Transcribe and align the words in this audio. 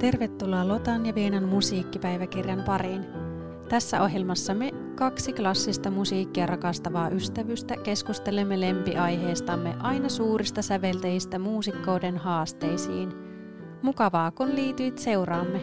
Tervetuloa 0.00 0.68
Lotan 0.68 1.06
ja 1.06 1.14
Vienan 1.14 1.44
musiikkipäiväkirjan 1.44 2.62
pariin. 2.62 3.06
Tässä 3.68 4.02
ohjelmassa 4.02 4.54
me 4.54 4.70
kaksi 4.94 5.32
klassista 5.32 5.90
musiikkia 5.90 6.46
rakastavaa 6.46 7.08
ystävystä 7.08 7.76
keskustelemme 7.76 8.60
lempiaiheestamme 8.60 9.74
aina 9.78 10.08
suurista 10.08 10.62
sävelteistä 10.62 11.38
muusikkouden 11.38 12.16
haasteisiin. 12.16 13.12
Mukavaa 13.82 14.30
kun 14.30 14.56
liityit 14.56 14.98
seuraamme. 14.98 15.60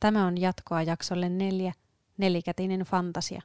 Tämä 0.00 0.26
on 0.26 0.40
jatkoa 0.40 0.82
jaksolle 0.82 1.28
neljä, 1.28 1.72
nelikätinen 2.18 2.80
fantasia. 2.80 3.42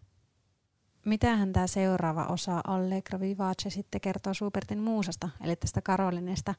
Mitähän 1.09 1.53
tämä 1.53 1.67
seuraava 1.67 2.25
osa 2.25 2.61
Allegra 2.67 3.19
Vivace 3.19 3.69
sitten 3.69 4.01
kertoo 4.01 4.33
Supertin 4.33 4.79
muusasta, 4.79 5.29
eli 5.43 5.55
tästä 5.55 5.81
Karolinesta. 5.81 6.55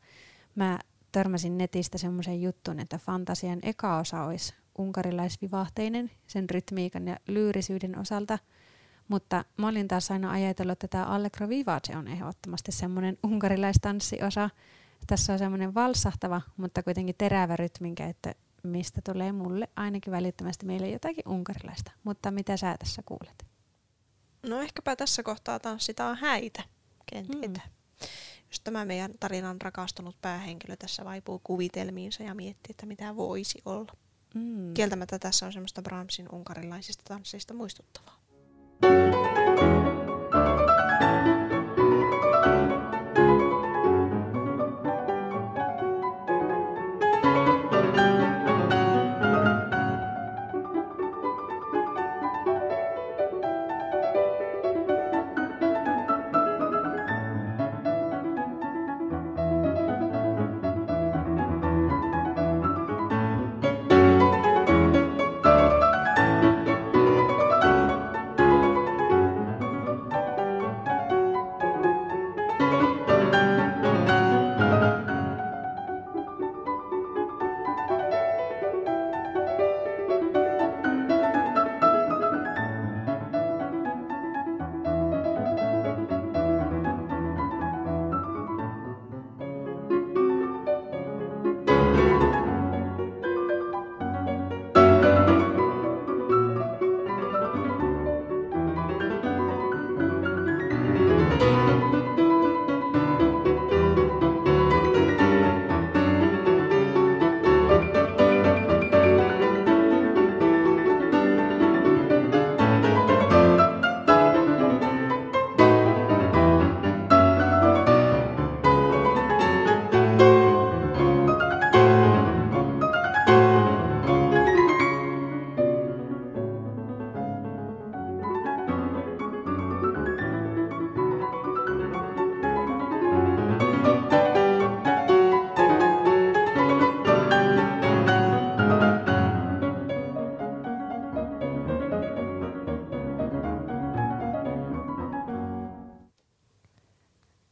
Mä 0.55 0.79
törmäsin 1.13 1.59
netistä 1.59 1.99
semmoisen 1.99 2.43
jutun, 2.43 2.81
että 2.81 2.99
fantasian 2.99 3.59
eka 3.63 3.99
osa 3.99 4.25
olisi 4.25 4.55
unkarilaisvivahteinen 4.79 6.11
sen 6.27 6.51
rytmiikan 6.51 7.09
ja 7.09 7.17
lyyrisyyden 7.29 7.99
osalta, 7.99 8.39
mutta 9.09 9.45
mä 9.57 9.69
olin 9.69 9.89
taas 9.89 10.11
aina 10.11 10.31
ajatellut, 10.31 10.73
että 10.73 10.89
tämä 10.89 11.05
Allegra 11.05 11.49
Vivace 11.49 11.97
on 11.97 12.09
ehdottomasti 12.09 12.73
semmoinen 12.73 13.19
unkarilaistanssiosa. 13.25 14.51
Tässä 15.07 15.33
on 15.33 15.39
semmoinen 15.39 15.75
valsahtava, 15.75 16.41
mutta 16.57 16.83
kuitenkin 16.83 17.15
terävä 17.19 17.57
rytminkä, 17.57 18.07
että 18.07 18.35
mistä 18.63 19.01
tulee 19.05 19.33
mulle 19.33 19.69
ainakin 19.77 20.11
välittömästi 20.11 20.67
meille 20.67 20.89
jotakin 20.89 21.29
unkarilaista. 21.29 21.93
Mutta 22.05 22.31
mitä 22.31 22.57
sä 22.57 22.77
tässä 22.79 23.03
kuulet? 23.07 23.50
No 24.43 24.61
ehkäpä 24.61 24.97
tässä 24.97 25.23
kohtaa 25.23 25.59
tanssitaan 25.59 26.17
häitä, 26.17 26.63
ken 27.07 27.27
tietää. 27.27 27.67
Mm. 27.67 28.07
Jos 28.51 28.61
tämä 28.61 28.85
meidän 28.85 29.13
tarinan 29.21 29.61
rakastunut 29.61 30.17
päähenkilö 30.23 30.77
tässä 30.77 31.05
vaipuu 31.05 31.41
kuvitelmiinsa 31.45 32.23
ja 32.23 32.35
miettii, 32.35 32.71
että 32.71 32.87
mitä 32.87 33.17
voisi 33.17 33.63
olla. 33.65 33.93
Mm. 34.35 34.75
Kieltämättä 34.75 35.19
tässä 35.19 35.47
on 35.47 35.53
semmoista 35.53 35.83
Brahmsin 35.83 36.27
unkarilaisista 36.33 37.05
tansseista 37.09 37.55
muistuttavaa. 37.55 38.21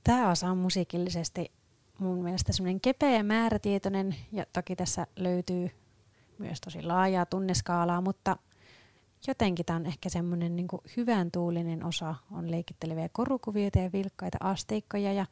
Tämä 0.08 0.30
osa 0.30 0.50
on 0.50 0.58
musiikillisesti 0.58 1.52
mun 1.98 2.22
mielestä 2.22 2.52
semmoinen 2.52 2.80
kepeä 2.80 3.10
ja 3.10 3.24
määrätietoinen 3.24 4.16
ja 4.32 4.46
toki 4.52 4.76
tässä 4.76 5.06
löytyy 5.16 5.70
myös 6.38 6.60
tosi 6.60 6.82
laajaa 6.82 7.26
tunneskaalaa, 7.26 8.00
mutta 8.00 8.36
jotenkin 9.26 9.66
tämä 9.66 9.76
on 9.76 9.86
ehkä 9.86 10.08
semmoinen 10.08 10.56
niin 10.56 10.68
hyvän 10.96 11.30
tuulinen 11.30 11.84
osa. 11.84 12.14
On 12.30 12.50
leikitteleviä 12.50 13.08
korukuvioita 13.12 13.78
ja 13.78 13.92
vilkkaita 13.92 14.38
asteikkoja 14.40 15.12
ja 15.12 15.26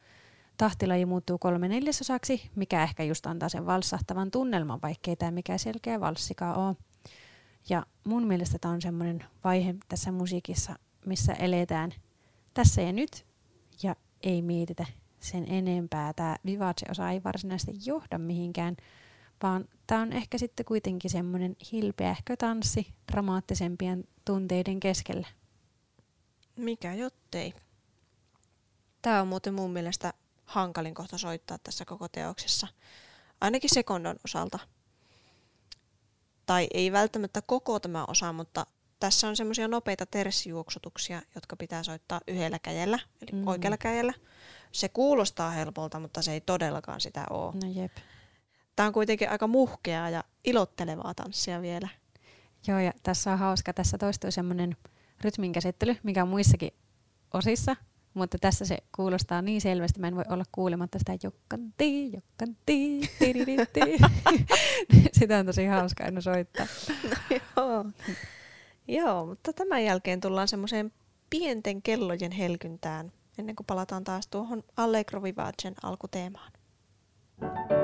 tahtilaji 0.57 1.05
muuttuu 1.05 1.37
kolme 1.37 1.67
neljäsosaksi, 1.67 2.49
mikä 2.55 2.83
ehkä 2.83 3.03
just 3.03 3.25
antaa 3.25 3.49
sen 3.49 3.65
valsahtavan 3.65 4.31
tunnelman, 4.31 4.81
vaikkei 4.81 5.15
tämä 5.15 5.31
mikä 5.31 5.57
selkeä 5.57 5.99
valssikaan 5.99 6.57
ole. 6.57 6.75
Ja 7.69 7.85
mun 8.03 8.27
mielestä 8.27 8.57
tämä 8.59 8.73
on 8.73 8.81
semmoinen 8.81 9.25
vaihe 9.43 9.75
tässä 9.89 10.11
musiikissa, 10.11 10.75
missä 11.05 11.33
eletään 11.33 11.93
tässä 12.53 12.81
ja 12.81 12.93
nyt 12.93 13.25
ja 13.83 13.95
ei 14.23 14.41
mietitä 14.41 14.85
sen 15.19 15.51
enempää. 15.51 16.13
Tämä 16.13 16.35
Vivace-osa 16.45 17.09
ei 17.09 17.23
varsinaisesti 17.23 17.71
johda 17.85 18.17
mihinkään, 18.17 18.77
vaan 19.43 19.65
tämä 19.87 20.01
on 20.01 20.13
ehkä 20.13 20.37
sitten 20.37 20.65
kuitenkin 20.65 21.11
semmoinen 21.11 21.55
hilpeähkö 21.71 22.35
tanssi 22.37 22.93
dramaattisempien 23.11 24.03
tunteiden 24.25 24.79
keskellä. 24.79 25.27
Mikä 26.55 26.93
jottei. 26.93 27.53
Tämä 29.01 29.21
on 29.21 29.27
muuten 29.27 29.53
mun 29.53 29.71
mielestä 29.71 30.13
hankalin 30.45 30.93
kohta 30.93 31.17
soittaa 31.17 31.57
tässä 31.57 31.85
koko 31.85 32.07
teoksessa. 32.07 32.67
Ainakin 33.41 33.69
sekondon 33.73 34.15
osalta. 34.25 34.59
Tai 36.45 36.67
ei 36.73 36.91
välttämättä 36.91 37.41
koko 37.41 37.79
tämä 37.79 38.05
osa, 38.07 38.33
mutta 38.33 38.65
tässä 38.99 39.27
on 39.27 39.35
semmoisia 39.35 39.67
nopeita 39.67 40.05
terssijuoksutuksia, 40.05 41.21
jotka 41.35 41.55
pitää 41.55 41.83
soittaa 41.83 42.21
yhdellä 42.27 42.59
kädellä, 42.59 42.99
eli 43.21 43.41
mm. 43.41 43.47
oikealla 43.47 43.77
kädellä. 43.77 44.13
Se 44.71 44.89
kuulostaa 44.89 45.51
helpolta, 45.51 45.99
mutta 45.99 46.21
se 46.21 46.31
ei 46.31 46.41
todellakaan 46.41 47.01
sitä 47.01 47.25
ole. 47.29 47.53
No 47.53 47.81
jep. 47.81 47.91
Tämä 48.75 48.87
on 48.87 48.93
kuitenkin 48.93 49.29
aika 49.29 49.47
muhkeaa 49.47 50.09
ja 50.09 50.23
ilottelevaa 50.43 51.13
tanssia 51.13 51.61
vielä. 51.61 51.89
Joo, 52.67 52.79
ja 52.79 52.93
tässä 53.03 53.31
on 53.31 53.39
hauska. 53.39 53.73
Tässä 53.73 53.97
toistuu 53.97 54.31
semmoinen 54.31 54.77
rytmin 55.21 55.51
käsittely, 55.51 55.95
mikä 56.03 56.21
on 56.23 56.29
muissakin 56.29 56.71
osissa, 57.33 57.75
mutta 58.13 58.37
tässä 58.41 58.65
se 58.65 58.77
kuulostaa 58.95 59.41
niin 59.41 59.61
selvästi, 59.61 59.99
mä 59.99 60.07
en 60.07 60.15
voi 60.15 60.23
olla 60.29 60.43
kuulematta 60.51 60.99
sitä 60.99 61.17
jokkanti, 61.23 62.11
jokkanti, 62.13 63.01
Sitä 65.19 65.37
on 65.37 65.45
tosi 65.45 65.65
hauska 65.65 66.03
aina 66.03 66.21
soittaa. 66.21 66.65
No 67.03 67.39
joo. 67.57 67.85
Joo, 68.87 69.25
mutta 69.25 69.53
tämän 69.53 69.83
jälkeen 69.83 70.21
tullaan 70.21 70.47
semmoiseen 70.47 70.91
pienten 71.29 71.81
kellojen 71.81 72.31
helkyntään, 72.31 73.11
ennen 73.37 73.55
kuin 73.55 73.67
palataan 73.67 74.03
taas 74.03 74.27
tuohon 74.27 74.63
Allegro 74.77 75.23
Vivacen 75.23 75.75
alkuteemaan. 75.83 76.51
Thank 77.39 77.71
you 77.71 77.76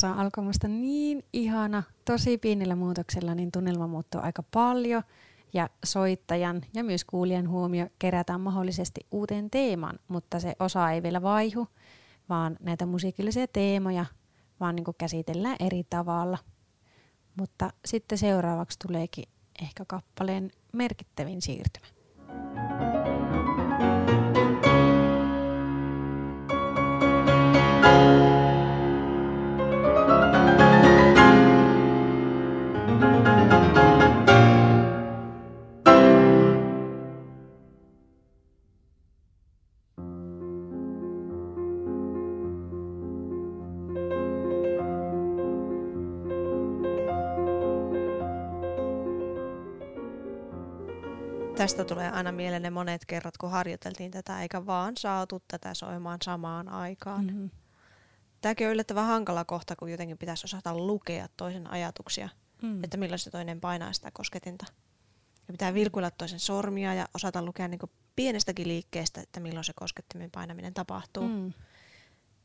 Osaan 0.00 0.18
alkoi 0.18 0.44
musta 0.44 0.68
niin 0.68 1.24
ihana, 1.32 1.82
tosi 2.04 2.38
pienillä 2.38 2.76
muutoksella, 2.76 3.34
niin 3.34 3.52
tunnelma 3.52 3.86
muuttuu 3.86 4.20
aika 4.20 4.42
paljon 4.42 5.02
ja 5.52 5.68
soittajan 5.84 6.62
ja 6.74 6.84
myös 6.84 7.04
kuulijan 7.04 7.48
huomio 7.48 7.86
kerätään 7.98 8.40
mahdollisesti 8.40 9.00
uuteen 9.10 9.50
teemaan, 9.50 9.98
mutta 10.08 10.40
se 10.40 10.54
osa 10.60 10.90
ei 10.90 11.02
vielä 11.02 11.22
vaihu, 11.22 11.68
vaan 12.28 12.56
näitä 12.60 12.86
musiikillisia 12.86 13.46
teemoja 13.46 14.06
vaan 14.60 14.76
niin 14.76 14.84
käsitellään 14.98 15.56
eri 15.60 15.84
tavalla. 15.90 16.38
Mutta 17.36 17.70
sitten 17.84 18.18
seuraavaksi 18.18 18.78
tuleekin 18.86 19.24
ehkä 19.62 19.84
kappaleen 19.84 20.50
merkittävin 20.72 21.42
siirtymä. 21.42 21.86
Tästä 51.70 51.84
tulee 51.94 52.10
aina 52.10 52.32
mieleen 52.32 52.62
ne 52.62 52.70
monet 52.70 53.06
kerrat, 53.06 53.36
kun 53.36 53.50
harjoiteltiin 53.50 54.10
tätä, 54.10 54.42
eikä 54.42 54.66
vaan 54.66 54.96
saatu 54.96 55.42
tätä 55.48 55.74
soimaan 55.74 56.18
samaan 56.24 56.68
aikaan. 56.68 57.24
Mm-hmm. 57.24 57.50
Tämäkin 58.40 58.66
on 58.66 58.72
yllättävän 58.72 59.06
hankala 59.06 59.44
kohta, 59.44 59.76
kun 59.76 59.90
jotenkin 59.90 60.18
pitäisi 60.18 60.46
osata 60.46 60.78
lukea 60.78 61.28
toisen 61.36 61.70
ajatuksia, 61.70 62.28
mm. 62.62 62.84
että 62.84 62.96
milloin 62.96 63.18
se 63.18 63.30
toinen 63.30 63.60
painaa 63.60 63.92
sitä 63.92 64.10
kosketinta. 64.12 64.66
Ja 65.48 65.52
pitää 65.52 65.74
vilkuilla 65.74 66.10
toisen 66.10 66.40
sormia 66.40 66.94
ja 66.94 67.08
osata 67.14 67.42
lukea 67.42 67.68
niin 67.68 67.80
pienestäkin 68.16 68.68
liikkeestä, 68.68 69.20
että 69.20 69.40
milloin 69.40 69.64
se 69.64 69.72
koskettimen 69.76 70.30
painaminen 70.30 70.74
tapahtuu. 70.74 71.28
Mm. 71.28 71.52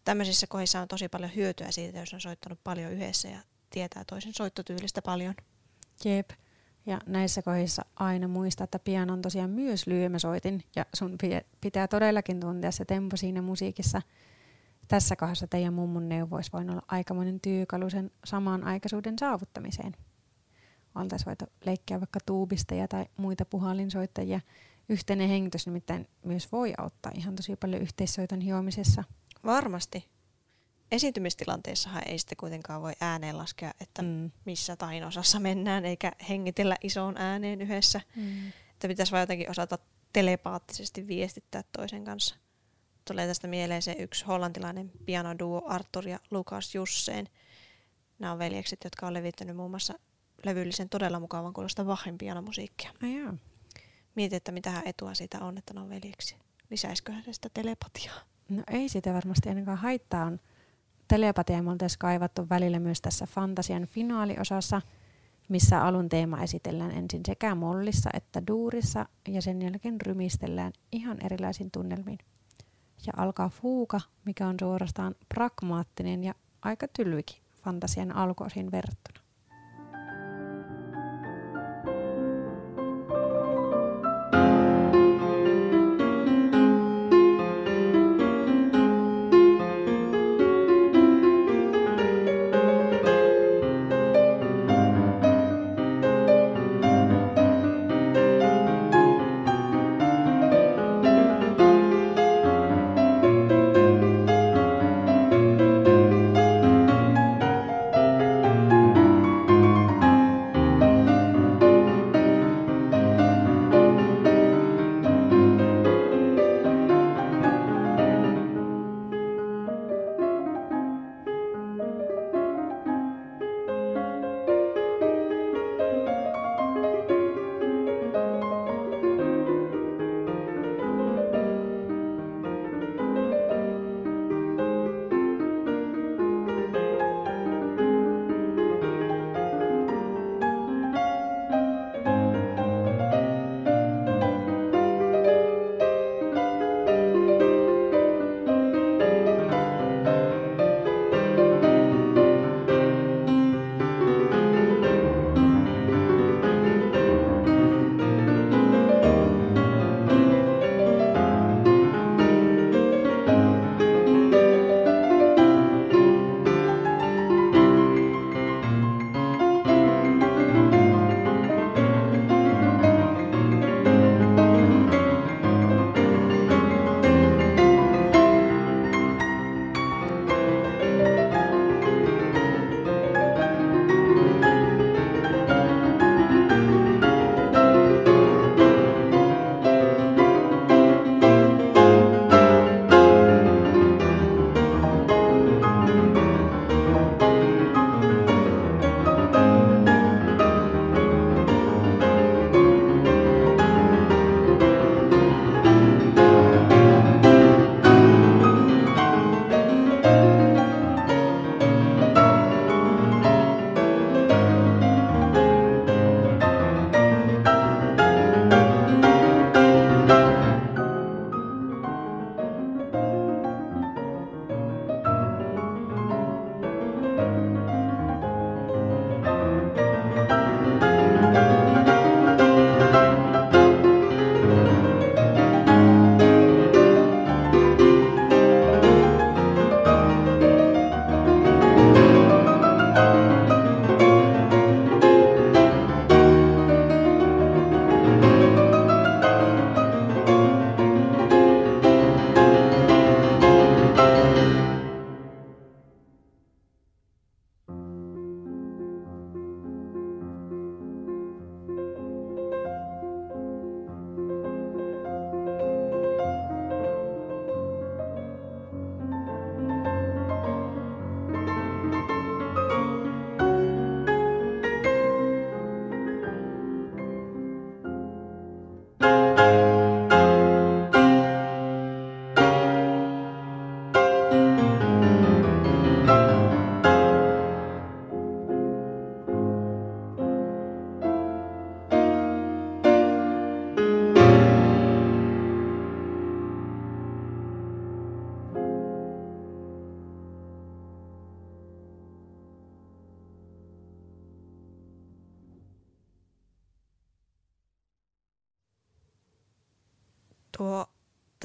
Tämmöisissä 0.03 0.47
kohdissa 0.47 0.81
on 0.81 0.87
tosi 0.87 1.09
paljon 1.09 1.35
hyötyä 1.35 1.71
siitä, 1.71 1.99
jos 1.99 2.13
on 2.13 2.21
soittanut 2.21 2.59
paljon 2.63 2.91
yhdessä 2.91 3.27
ja 3.27 3.39
tietää 3.69 4.03
toisen 4.07 4.33
soittotyylistä 4.33 5.01
paljon. 5.01 5.35
Jep. 6.05 6.29
Ja 6.85 6.99
näissä 7.05 7.41
kohdissa 7.41 7.85
aina 7.95 8.27
muista, 8.27 8.63
että 8.63 8.79
pian 8.79 9.09
on 9.09 9.21
tosiaan 9.21 9.49
myös 9.49 9.87
lyömäsoitin 9.87 10.63
ja 10.75 10.85
sun 10.93 11.17
pitää 11.61 11.87
todellakin 11.87 12.39
tuntea 12.39 12.71
se 12.71 12.85
tempo 12.85 13.17
siinä 13.17 13.41
musiikissa. 13.41 14.01
Tässä 14.87 15.15
kohdassa 15.15 15.47
teidän 15.47 15.73
mummun 15.73 16.09
neuvois 16.09 16.53
voin 16.53 16.69
olla 16.69 16.81
aikamoinen 16.87 17.39
työkalu 17.39 17.89
sen 17.89 18.11
saman 18.25 18.63
aikaisuuden 18.63 19.15
saavuttamiseen. 19.19 19.95
Oltaisiin 20.95 21.25
voitu 21.25 21.45
leikkiä 21.65 21.99
vaikka 21.99 22.19
tuubisteja 22.25 22.87
tai 22.87 23.05
muita 23.17 23.45
puhallinsoittajia. 23.45 24.39
Yhteinen 24.89 25.29
hengitys 25.29 25.65
nimittäin 25.65 26.07
myös 26.23 26.51
voi 26.51 26.73
auttaa 26.77 27.11
ihan 27.15 27.35
tosi 27.35 27.55
paljon 27.55 27.81
yhteissoiton 27.81 28.41
hiomisessa. 28.41 29.03
Varmasti 29.45 30.14
esiintymistilanteessahan 30.91 32.03
ei 32.05 32.19
sitten 32.19 32.37
kuitenkaan 32.37 32.81
voi 32.81 32.93
ääneen 33.01 33.37
laskea, 33.37 33.71
että 33.81 34.01
mm. 34.01 34.31
missä 34.45 34.77
osassa 35.07 35.39
mennään, 35.39 35.85
eikä 35.85 36.11
hengitellä 36.29 36.75
isoon 36.83 37.17
ääneen 37.17 37.61
yhdessä. 37.61 38.01
Mm. 38.15 38.47
Että 38.47 38.87
pitäisi 38.87 39.11
vaan 39.11 39.21
jotenkin 39.21 39.49
osata 39.49 39.77
telepaattisesti 40.13 41.07
viestittää 41.07 41.63
toisen 41.77 42.05
kanssa. 42.05 42.35
Tulee 43.07 43.27
tästä 43.27 43.47
mieleen 43.47 43.81
se 43.81 43.95
yksi 43.99 44.25
hollantilainen 44.25 44.91
pianoduo 45.05 45.61
Arthur 45.65 46.07
ja 46.07 46.19
Lukas 46.31 46.75
Jusseen. 46.75 47.29
Nämä 48.19 48.31
on 48.31 48.39
veljekset, 48.39 48.79
jotka 48.83 49.07
on 49.07 49.13
levittänyt 49.13 49.55
muun 49.55 49.69
muassa 49.69 49.93
levyllisen 50.45 50.89
todella 50.89 51.19
mukavan 51.19 51.53
kuulosta 51.53 51.85
Bachin 51.85 52.17
pianomusiikkia. 52.17 52.91
Oh, 53.03 53.39
Mietin, 54.15 54.37
että 54.37 54.51
mitä 54.51 54.81
etua 54.85 55.13
siitä 55.13 55.39
on, 55.39 55.57
että 55.57 55.73
ne 55.73 55.79
on 55.79 55.89
veljeksi. 55.89 56.35
Lisäisiköhän 56.69 57.23
se 57.23 57.33
sitä 57.33 57.49
telepatiaa? 57.53 58.19
No 58.49 58.63
ei 58.67 58.89
sitä 58.89 59.13
varmasti 59.13 59.49
ainakaan 59.49 59.77
haittaa 59.77 60.25
on 60.25 60.39
telepatia 61.07 61.63
me 61.63 61.71
oltaisiin 61.71 61.99
kaivattu 61.99 62.49
välillä 62.49 62.79
myös 62.79 63.01
tässä 63.01 63.25
fantasian 63.25 63.85
finaaliosassa, 63.85 64.81
missä 65.49 65.83
alun 65.83 66.09
teema 66.09 66.43
esitellään 66.43 66.91
ensin 66.91 67.21
sekä 67.25 67.55
mollissa 67.55 68.09
että 68.13 68.47
duurissa 68.47 69.05
ja 69.27 69.41
sen 69.41 69.61
jälkeen 69.61 70.01
rymistellään 70.01 70.73
ihan 70.91 71.25
erilaisin 71.25 71.71
tunnelmiin. 71.71 72.19
Ja 73.07 73.13
alkaa 73.17 73.49
fuuka, 73.49 74.01
mikä 74.25 74.47
on 74.47 74.55
suorastaan 74.59 75.15
pragmaattinen 75.29 76.23
ja 76.23 76.35
aika 76.61 76.87
tylvikin 76.87 77.41
fantasian 77.63 78.15
alkuosin 78.15 78.71
verrattuna. 78.71 79.24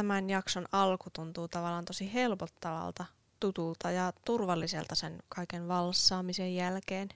Tämän 0.00 0.30
jakson 0.30 0.66
alku 0.72 1.10
tuntuu 1.12 1.48
tavallaan 1.48 1.84
tosi 1.84 2.12
helpottavalta, 2.14 3.04
tutulta 3.40 3.90
ja 3.90 4.12
turvalliselta 4.24 4.94
sen 4.94 5.22
kaiken 5.28 5.68
valssaamisen 5.68 6.54
jälkeen. 6.54 7.08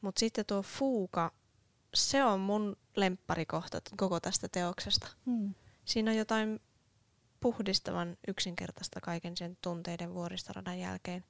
Mutta 0.00 0.20
sitten 0.20 0.46
tuo 0.46 0.62
fuuka, 0.62 1.32
se 1.94 2.24
on 2.24 2.40
mun 2.40 2.76
lempparikohta 2.96 3.80
koko 3.96 4.20
tästä 4.20 4.48
teoksesta. 4.48 5.08
Mm. 5.26 5.54
Siinä 5.84 6.10
on 6.10 6.16
jotain 6.16 6.60
puhdistavan 7.40 8.16
yksinkertaista 8.28 9.00
kaiken 9.00 9.36
sen 9.36 9.58
tunteiden 9.62 10.14
vuoristoradan 10.14 10.80
jälkeen. 10.80 11.24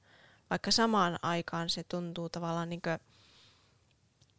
Vaikka 0.49 0.71
samaan 0.71 1.19
aikaan 1.21 1.69
se 1.69 1.83
tuntuu 1.83 2.29
tavallaan 2.29 2.69
niin 2.69 2.81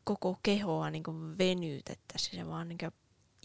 koko 0.04 0.38
kehoa 0.42 0.90
niin 0.90 1.38
venytettäisiin. 1.38 2.40
Se 2.40 2.48
vaan 2.48 2.68
niin 2.68 2.78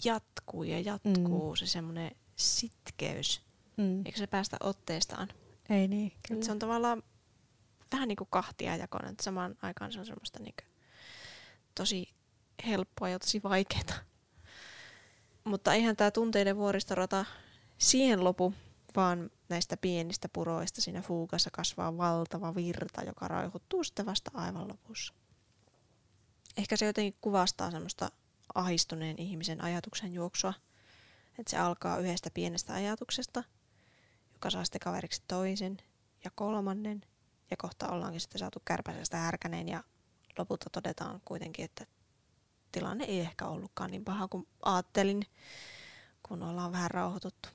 jatkuu 0.05 0.63
ja 0.63 0.79
jatkuu 0.79 1.49
mm. 1.51 1.55
se 1.55 1.67
semmoinen 1.67 2.11
sitkeys. 2.35 3.41
Mm. 3.77 4.05
Eikö 4.05 4.17
se 4.17 4.27
päästä 4.27 4.57
otteestaan? 4.59 5.27
Ei 5.69 5.87
niin, 5.87 6.11
kyllä. 6.27 6.43
se 6.43 6.51
on 6.51 6.59
tavallaan 6.59 7.03
vähän 7.91 8.07
niin 8.07 8.15
kuin 8.15 8.27
kahtia 8.31 8.75
jakoinen, 8.75 9.11
että 9.11 9.23
samaan 9.23 9.55
aikaan 9.61 9.91
se 9.91 9.99
on 9.99 10.05
semmoista 10.05 10.39
niin 10.39 10.55
tosi 11.75 12.13
helppoa 12.67 13.09
ja 13.09 13.19
tosi 13.19 13.43
vaikeaa. 13.43 13.99
Mutta 15.43 15.73
eihän 15.73 15.95
tämä 15.95 16.11
tunteiden 16.11 16.57
vuoristorata 16.57 17.25
siihen 17.77 18.23
lopu, 18.23 18.53
vaan 18.95 19.31
näistä 19.49 19.77
pienistä 19.77 20.29
puroista 20.29 20.81
siinä 20.81 21.01
fuukassa 21.01 21.49
kasvaa 21.51 21.97
valtava 21.97 22.55
virta, 22.55 23.03
joka 23.03 23.27
raihoittuu 23.27 23.83
sitten 23.83 24.05
vasta 24.05 24.31
aivan 24.33 24.67
lopussa. 24.67 25.13
Ehkä 26.57 26.77
se 26.77 26.85
jotenkin 26.85 27.15
kuvastaa 27.21 27.71
semmoista 27.71 28.11
ahistuneen 28.55 29.19
ihmisen 29.19 29.63
ajatuksen 29.63 30.13
juoksua, 30.13 30.53
että 31.39 31.51
se 31.51 31.57
alkaa 31.57 31.97
yhdestä 31.97 32.29
pienestä 32.33 32.73
ajatuksesta, 32.73 33.43
joka 34.33 34.49
saa 34.49 34.65
sitten 34.65 34.81
kaveriksi 34.83 35.23
toisen 35.27 35.77
ja 36.23 36.31
kolmannen, 36.35 37.01
ja 37.51 37.57
kohta 37.57 37.89
ollaankin 37.89 38.21
sitten 38.21 38.39
saatu 38.39 38.61
kärpäisestä 38.65 39.17
härkäneen, 39.17 39.67
ja 39.67 39.83
lopulta 40.37 40.69
todetaan 40.69 41.21
kuitenkin, 41.25 41.65
että 41.65 41.85
tilanne 42.71 43.05
ei 43.05 43.19
ehkä 43.19 43.45
ollutkaan 43.45 43.91
niin 43.91 44.05
paha 44.05 44.27
kuin 44.27 44.47
ajattelin, 44.65 45.23
kun 46.23 46.43
ollaan 46.43 46.71
vähän 46.71 46.91
rauhoituttu. 46.91 47.49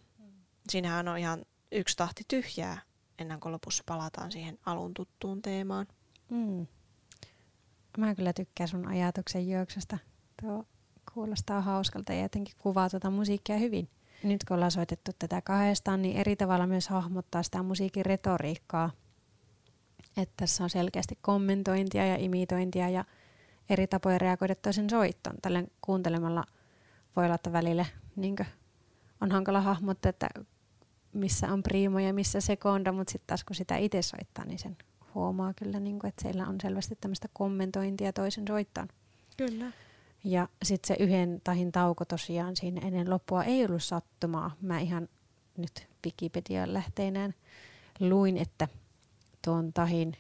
Siinähän 0.69 1.09
on 1.09 1.19
ihan 1.19 1.45
yksi 1.73 1.97
tahti 1.97 2.25
tyhjää 2.29 2.81
ennen 3.19 3.41
kuin 3.41 3.53
lopussa 3.53 3.85
palataan 3.87 4.33
siihen 4.33 4.59
alun 4.67 4.95
tuttuun 4.95 5.43
teemaan. 5.43 5.87
Mm. 6.31 6.67
Mä 7.99 8.15
kyllä 8.15 8.33
tykkään 8.33 8.69
sun 8.69 8.87
ajatuksen 8.87 9.51
juoksusta. 9.51 9.99
Tuo 10.43 10.65
kuulostaa 11.15 11.61
hauskalta 11.61 12.13
ja 12.13 12.23
jotenkin 12.23 12.55
kuvaa 12.59 12.91
tuota 12.91 13.11
musiikkia 13.11 13.57
hyvin. 13.57 13.89
Nyt 14.23 14.45
kun 14.49 14.55
ollaan 14.55 14.71
soitettu 14.71 15.11
tätä 15.19 15.43
kahdestaan, 15.43 16.03
niin 16.03 16.17
eri 16.17 16.37
tavalla 16.37 16.67
myös 16.67 16.89
hahmottaa 16.89 17.43
sitä 17.43 17.63
musiikin 17.63 18.07
retoriikkaa. 18.07 18.91
Että 20.17 20.35
tässä 20.37 20.65
on 20.65 20.71
selkeästi 20.71 21.19
kommentointia 21.21 22.07
ja 22.07 22.17
imitointia 22.17 22.89
ja 22.89 23.05
eri 23.71 23.87
tapoja 23.87 24.19
reagoida 24.19 24.55
toisen 24.55 24.91
soittoon. 24.91 25.37
Tällä 25.43 25.65
kuuntelemalla 25.81 26.45
voi 27.17 27.25
olla, 27.25 27.35
että 27.35 27.53
välillä 27.53 27.87
niin 28.17 28.37
on 29.21 29.31
hankala 29.31 29.61
hahmottaa, 29.61 30.11
että 30.11 30.29
missä 31.13 31.53
on 31.53 31.63
primo 31.63 31.99
ja 31.99 32.13
missä 32.13 32.41
sekonda, 32.41 32.93
mutta 32.93 33.13
sitten 33.13 33.27
taas 33.27 33.45
kun 33.45 33.57
sitä 33.57 33.77
itse 33.77 34.03
soittaa, 34.03 34.45
niin 34.45 34.59
sen 34.59 34.77
huomaa 35.15 35.55
kyllä, 35.55 35.81
niin 35.81 35.99
kuin, 35.99 36.09
että 36.09 36.23
siellä 36.23 36.47
on 36.47 36.57
selvästi 36.63 36.97
tämmöistä 37.01 37.29
kommentointia 37.33 38.13
toisen 38.13 38.45
soittoon. 38.49 38.89
Kyllä. 39.37 39.73
Ja 40.25 40.49
sitten 40.63 40.89
se 40.97 41.05
yhden 41.05 41.41
tahin 41.45 41.73
tauko 41.73 42.05
tosiaan 42.05 42.57
siinä 42.57 42.81
ennen 42.87 43.11
loppua 43.11 43.45
ei 43.45 43.65
ollut 43.65 43.83
sattumaa. 43.83 44.57
Mä 44.61 44.81
ihan 44.81 45.09
nyt 45.57 45.89
Wikipedian 46.07 46.75
lähteinään 46.75 47.35
luin, 48.01 48.37
että 48.37 48.69
tuon 49.45 49.73
tahin, 49.73 50.17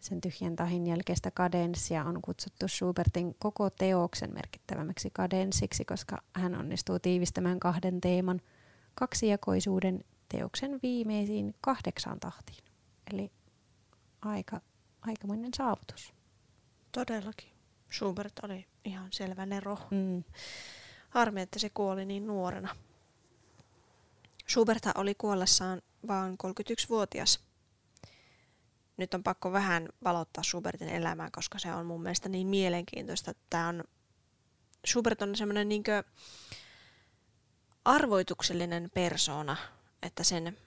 sen 0.00 0.20
tyhjän 0.20 0.56
tahin 0.56 0.86
jälkeistä 0.86 1.30
kadenssia 1.30 2.04
on 2.04 2.22
kutsuttu 2.22 2.68
Schubertin 2.68 3.34
koko 3.38 3.70
teoksen 3.70 4.34
merkittävämmäksi 4.34 5.10
kadenssiksi, 5.10 5.84
koska 5.84 6.22
hän 6.32 6.54
onnistuu 6.54 6.98
tiivistämään 6.98 7.60
kahden 7.60 8.00
teeman 8.00 8.40
kaksijakoisuuden 8.94 10.04
teoksen 10.28 10.80
viimeisiin 10.82 11.54
kahdeksaan 11.60 12.20
tahtiin. 12.20 12.64
Eli 13.12 13.30
aika, 14.22 14.60
aikamoinen 15.00 15.50
saavutus. 15.56 16.12
Todellakin. 16.92 17.51
Schubert 17.92 18.32
oli 18.42 18.66
ihan 18.84 19.08
selvä 19.10 19.46
nero. 19.46 19.78
Mm. 19.90 20.24
Harmi, 21.10 21.40
että 21.40 21.58
se 21.58 21.70
kuoli 21.70 22.04
niin 22.04 22.26
nuorena. 22.26 22.76
Schubert 24.48 24.82
oli 24.94 25.14
kuollessaan 25.14 25.82
vain 26.08 26.36
31-vuotias. 26.46 27.40
Nyt 28.96 29.14
on 29.14 29.22
pakko 29.22 29.52
vähän 29.52 29.88
valottaa 30.04 30.44
Schubertin 30.44 30.88
elämää, 30.88 31.28
koska 31.32 31.58
se 31.58 31.74
on 31.74 31.86
mun 31.86 32.02
mielestä 32.02 32.28
niin 32.28 32.46
mielenkiintoista. 32.46 33.34
Tämä 33.50 33.68
on, 33.68 33.84
Schubert 34.86 35.22
on 35.22 35.36
semmoinen 35.36 35.68
niin 35.68 35.84
arvoituksellinen 37.84 38.90
persona, 38.94 39.56
että 40.02 40.24
sen, 40.24 40.58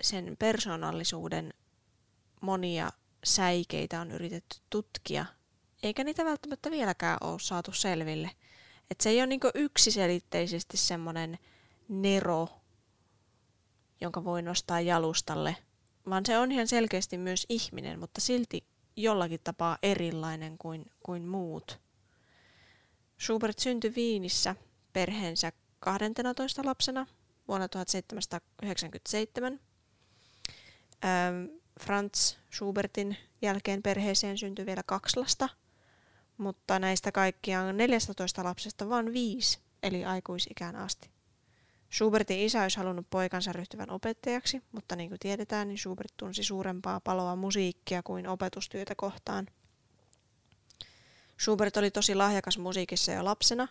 sen 0.00 0.36
persoonallisuuden 0.38 1.54
monia 2.40 2.90
säikeitä 3.24 4.00
on 4.00 4.10
yritetty 4.10 4.56
tutkia 4.70 5.26
eikä 5.82 6.04
niitä 6.04 6.24
välttämättä 6.24 6.70
vieläkään 6.70 7.18
ole 7.20 7.38
saatu 7.40 7.72
selville. 7.72 8.30
Et 8.90 9.00
se 9.00 9.10
ei 9.10 9.20
ole 9.20 9.26
niinku 9.26 9.50
yksiselitteisesti 9.54 10.76
semmoinen 10.76 11.38
nero, 11.88 12.48
jonka 14.00 14.24
voi 14.24 14.42
nostaa 14.42 14.80
jalustalle, 14.80 15.56
vaan 16.10 16.26
se 16.26 16.38
on 16.38 16.52
ihan 16.52 16.68
selkeästi 16.68 17.18
myös 17.18 17.46
ihminen, 17.48 18.00
mutta 18.00 18.20
silti 18.20 18.64
jollakin 18.96 19.40
tapaa 19.44 19.78
erilainen 19.82 20.58
kuin, 20.58 20.86
kuin 21.02 21.22
muut. 21.22 21.80
Schubert 23.20 23.58
syntyi 23.58 23.94
Viinissä 23.94 24.56
perheensä 24.92 25.52
12 25.78 26.64
lapsena 26.64 27.06
vuonna 27.48 27.68
1797. 27.68 29.60
Ähm, 31.04 31.46
Franz 31.80 32.36
Schubertin 32.54 33.16
jälkeen 33.42 33.82
perheeseen 33.82 34.38
syntyi 34.38 34.66
vielä 34.66 34.82
kaksi 34.86 35.20
lasta– 35.20 35.48
mutta 36.38 36.78
näistä 36.78 37.12
kaikkiaan 37.12 37.76
14 37.76 38.44
lapsesta 38.44 38.88
vain 38.88 39.12
viisi 39.12 39.58
eli 39.82 40.04
aikuisikään 40.04 40.76
asti. 40.76 41.10
Schubertin 41.92 42.38
isä 42.38 42.62
olisi 42.62 42.76
halunnut 42.76 43.06
poikansa 43.10 43.52
ryhtyvän 43.52 43.90
opettajaksi, 43.90 44.62
mutta 44.72 44.96
niin 44.96 45.08
kuin 45.08 45.18
tiedetään, 45.18 45.68
niin 45.68 45.78
Schubert 45.78 46.12
tunsi 46.16 46.44
suurempaa 46.44 47.00
paloa 47.00 47.36
musiikkia 47.36 48.02
kuin 48.02 48.28
opetustyötä 48.28 48.94
kohtaan. 48.94 49.46
Schubert 51.42 51.76
oli 51.76 51.90
tosi 51.90 52.14
lahjakas 52.14 52.58
musiikissa 52.58 53.12
jo 53.12 53.24
lapsena. 53.24 53.68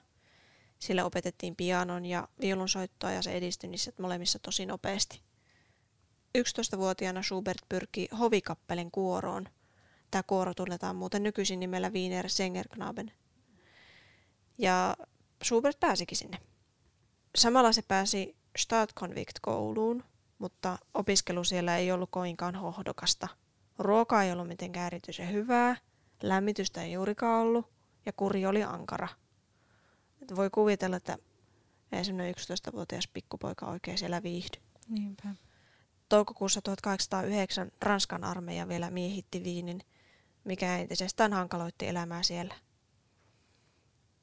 Sille 0.80 1.04
opetettiin 1.04 1.56
pianon 1.56 2.06
ja 2.06 2.28
viulunsoittoa 2.42 3.12
ja 3.12 3.22
se 3.22 3.32
edistyi 3.32 3.70
niissä 3.70 3.92
molemmissa 4.00 4.40
tosi 4.40 4.66
nopeasti. 4.66 5.22
11-vuotiaana 6.38 7.24
Schubert 7.24 7.62
pyrki 7.70 8.08
hovikappelen 8.20 8.92
kuoroon– 8.92 9.50
Tämä 10.16 10.24
kuoro 10.28 10.54
tunnetaan 10.54 10.96
muuten 10.96 11.24
nykyisin 11.24 11.60
nimellä 11.60 11.90
Wiener 11.90 12.30
Sängerknaben. 12.30 13.12
Ja 14.58 14.98
Schubert 15.44 15.80
pääsikin 15.80 16.18
sinne. 16.18 16.38
Samalla 17.36 17.72
se 17.72 17.82
pääsi 17.82 18.36
Stadtkonvikt-kouluun, 18.58 20.04
mutta 20.40 20.78
opiskelu 20.94 21.44
siellä 21.44 21.78
ei 21.78 21.92
ollut 21.92 22.10
koinkaan 22.12 22.56
hohdokasta. 22.56 23.28
Ruoka 23.80 24.24
ei 24.24 24.32
ollut 24.32 24.48
mitenkään 24.48 24.88
erityisen 24.88 25.32
hyvää, 25.32 25.78
lämmitystä 26.24 26.84
ei 26.84 26.92
juurikaan 26.92 27.42
ollut 27.42 27.72
ja 28.06 28.14
kuri 28.14 28.46
oli 28.46 28.64
ankara. 28.64 29.08
Et 30.22 30.36
voi 30.36 30.50
kuvitella, 30.50 30.98
että 30.98 31.18
ei 31.92 32.06
semmoinen 32.06 32.36
11-vuotias 32.36 33.08
pikkupoika 33.08 33.66
oikein 33.66 33.98
siellä 33.98 34.24
viihdy. 34.24 34.60
Niinpä. 34.88 35.36
Toukokuussa 36.10 36.62
1809 36.62 37.72
Ranskan 37.82 38.24
armeija 38.24 38.68
vielä 38.68 38.92
miehitti 38.92 39.44
Viinin 39.44 39.82
mikä 40.46 40.78
entisestään 40.78 41.34
hankaloitti 41.34 41.88
elämää 41.88 42.24
siellä. 42.24 42.56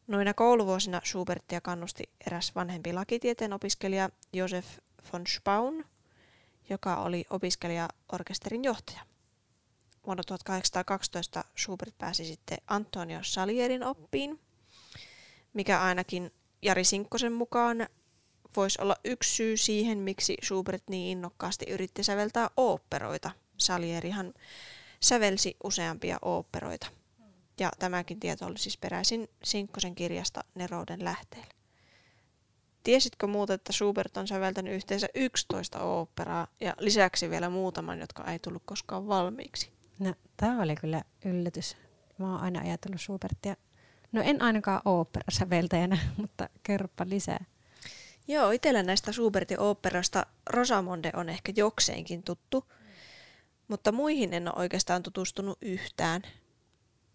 Noina 0.06 0.34
kouluvuosina 0.34 1.00
Schubertia 1.04 1.60
kannusti 1.60 2.04
eräs 2.26 2.54
vanhempi 2.54 2.92
lakitieteen 2.92 3.52
opiskelija 3.52 4.10
Josef 4.32 4.66
von 5.12 5.26
Spaun, 5.26 5.84
joka 6.70 6.96
oli 6.96 7.24
opiskelijaorkesterin 7.30 8.64
johtaja. 8.64 9.00
Vuonna 10.06 10.22
1812 10.26 11.44
Schubert 11.58 11.98
pääsi 11.98 12.24
sitten 12.24 12.58
Antonio 12.66 13.18
Salierin 13.22 13.84
oppiin, 13.84 14.40
mikä 15.52 15.82
ainakin 15.82 16.30
Jari 16.62 16.84
Sinkkosen 16.84 17.32
mukaan 17.32 17.86
voisi 18.56 18.82
olla 18.82 18.96
yksi 19.04 19.34
syy 19.34 19.56
siihen, 19.56 19.98
miksi 19.98 20.36
Schubert 20.44 20.82
niin 20.88 21.18
innokkaasti 21.18 21.64
yritti 21.70 22.02
säveltää 22.02 22.50
oopperoita. 22.56 23.30
Salierihan 23.56 24.34
sävelsi 25.02 25.56
useampia 25.64 26.18
oopperoita. 26.22 26.86
Ja 27.60 27.70
tämäkin 27.78 28.20
tieto 28.20 28.46
oli 28.46 28.58
siis 28.58 28.76
peräisin 28.78 29.28
Sinkkosen 29.44 29.94
kirjasta 29.94 30.44
Nerouden 30.54 31.04
lähteellä. 31.04 31.54
Tiesitkö 32.84 33.26
muuten, 33.26 33.54
että 33.54 33.72
Schubert 33.72 34.16
on 34.16 34.28
säveltänyt 34.28 34.74
yhteensä 34.74 35.08
11 35.14 35.82
oopperaa 35.82 36.46
ja 36.60 36.74
lisäksi 36.78 37.30
vielä 37.30 37.50
muutaman, 37.50 38.00
jotka 38.00 38.32
ei 38.32 38.38
tullut 38.38 38.62
koskaan 38.64 39.08
valmiiksi? 39.08 39.70
No, 39.98 40.14
tämä 40.36 40.62
oli 40.62 40.76
kyllä 40.76 41.02
yllätys. 41.24 41.76
Mä 42.18 42.32
oon 42.32 42.40
aina 42.40 42.60
ajatellut 42.60 43.00
Schubertia. 43.00 43.56
No 44.12 44.22
en 44.22 44.42
ainakaan 44.42 44.82
oopperasäveltäjänä, 44.84 45.98
mutta 46.20 46.48
kerropa 46.62 47.04
lisää. 47.08 47.44
Joo, 48.28 48.50
itsellä 48.50 48.82
näistä 48.82 49.12
Schubertin 49.12 49.60
oopperasta 49.60 50.26
Rosamonde 50.50 51.10
on 51.14 51.28
ehkä 51.28 51.52
jokseenkin 51.56 52.22
tuttu, 52.22 52.64
mutta 53.72 53.92
muihin 53.92 54.34
en 54.34 54.48
ole 54.48 54.62
oikeastaan 54.62 55.02
tutustunut 55.02 55.58
yhtään. 55.62 56.22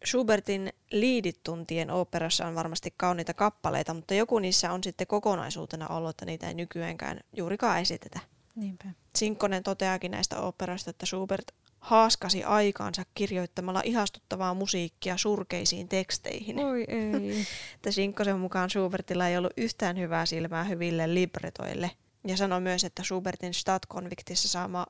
Schubertin 0.06 0.74
liidit 0.92 1.44
tuntien 1.44 1.92
oopperassa 1.92 2.48
on 2.48 2.56
varmasti 2.56 2.94
kauniita 2.98 3.34
kappaleita, 3.34 3.94
mutta 3.94 4.14
joku 4.14 4.40
niissä 4.40 4.72
on 4.72 4.84
sitten 4.84 5.08
kokonaisuutena 5.08 5.88
ollut, 5.88 6.10
että 6.10 6.26
niitä 6.26 6.48
ei 6.48 6.54
nykyäänkään 6.54 7.20
juurikaan 7.34 7.80
esitetä. 7.80 8.20
Niinpä. 8.56 8.86
Sinkkonen 9.16 9.64
toteakin 9.64 10.12
näistä 10.12 10.40
oopperoista, 10.40 10.90
että 10.90 11.06
Schubert 11.06 11.52
haaskasi 11.80 12.44
aikaansa 12.44 13.04
kirjoittamalla 13.14 13.82
ihastuttavaa 13.86 14.54
musiikkia 14.54 15.18
surkeisiin 15.18 15.88
teksteihin. 15.88 16.60
Oi 16.60 16.86
ei. 16.88 17.46
että 17.76 17.92
Sinkkosen 17.92 18.40
mukaan 18.40 18.70
Schubertilla 18.70 19.28
ei 19.28 19.38
ollut 19.38 19.54
yhtään 19.58 19.98
hyvää 19.98 20.26
silmää 20.26 20.64
hyville 20.64 21.14
libretoille. 21.14 21.92
Ja 22.28 22.38
sanoi 22.38 22.62
myös, 22.62 22.84
että 22.84 23.04
Schubertin 23.04 23.54
Stadtkonviktissa 23.54 24.48
saama 24.48 24.86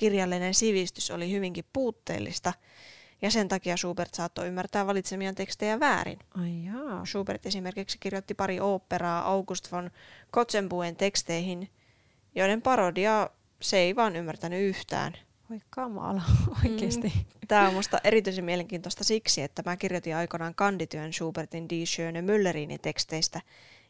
kirjallinen 0.00 0.54
sivistys 0.54 1.10
oli 1.10 1.30
hyvinkin 1.30 1.64
puutteellista, 1.72 2.52
ja 3.22 3.30
sen 3.30 3.48
takia 3.48 3.76
Schubert 3.76 4.14
saattoi 4.14 4.46
ymmärtää 4.48 4.86
valitsemiaan 4.86 5.34
tekstejä 5.34 5.80
väärin. 5.80 6.18
Ai 6.38 6.64
jaa. 6.64 7.04
Schubert 7.04 7.46
esimerkiksi 7.46 7.98
kirjoitti 8.00 8.34
pari 8.34 8.60
oopperaa 8.60 9.28
August 9.28 9.72
von 9.72 9.90
Kotzenbuen 10.30 10.96
teksteihin, 10.96 11.68
joiden 12.34 12.62
parodia 12.62 13.30
se 13.62 13.78
ei 13.78 13.96
vaan 13.96 14.16
ymmärtänyt 14.16 14.62
yhtään. 14.62 15.12
Voi 15.50 15.60
kamala, 15.70 16.22
oikeesti. 16.64 17.12
Mm. 17.14 17.46
Tämä 17.48 17.68
on 17.68 17.74
musta 17.74 17.98
erityisen 18.04 18.44
mielenkiintoista 18.44 19.04
siksi, 19.04 19.42
että 19.42 19.62
mä 19.66 19.76
kirjoitin 19.76 20.16
aikoinaan 20.16 20.54
kandityön 20.54 21.12
Schubertin 21.12 21.68
Die 21.68 21.86
Schöne 21.86 22.20
Müllerinin 22.20 22.80
teksteistä, 22.82 23.40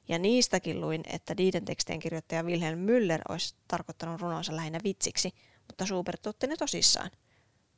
ja 0.09 0.19
niistäkin 0.19 0.81
luin, 0.81 1.03
että 1.13 1.35
niiden 1.39 1.65
tekstien 1.65 1.99
kirjoittaja 1.99 2.43
Wilhelm 2.43 2.79
Müller 2.79 3.23
olisi 3.29 3.55
tarkoittanut 3.69 4.21
runonsa 4.21 4.57
lähinnä 4.57 4.81
vitsiksi, 4.85 5.33
mutta 5.71 5.87
Schubert 5.87 6.27
otti 6.27 6.47
ne 6.47 6.57
tosissaan. 6.57 7.11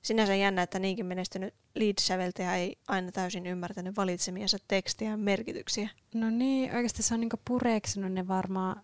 Sinänsä 0.02 0.35
jännä, 0.35 0.62
että 0.62 0.78
niinkin 0.78 1.07
menestynyt 1.07 1.55
lead-säveltäjä 1.74 2.57
ei 2.57 2.76
aina 2.88 3.12
täysin 3.12 3.46
ymmärtänyt 3.46 3.96
valitsemiensa 3.96 4.59
tekstien 4.68 5.20
merkityksiä. 5.20 5.88
No 6.14 6.31
niin, 6.31 6.74
oikeasti 6.74 7.02
se 7.02 7.14
on 7.14 7.20
niinku 7.20 7.37
pureksinut 7.44 8.12
ne 8.12 8.28
varmaan, 8.28 8.83